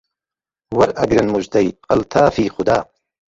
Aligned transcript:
وەرئەگرن 0.77 1.27
موژدەی 1.33 1.69
ئەلتافی 1.89 2.53
خودا 2.53 2.77